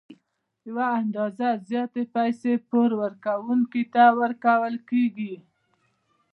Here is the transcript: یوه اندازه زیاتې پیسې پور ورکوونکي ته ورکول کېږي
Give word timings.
یوه 0.69 0.85
اندازه 1.01 1.47
زیاتې 1.69 2.03
پیسې 2.15 2.53
پور 2.69 2.89
ورکوونکي 3.01 3.83
ته 3.93 4.03
ورکول 4.19 4.75
کېږي 4.89 5.35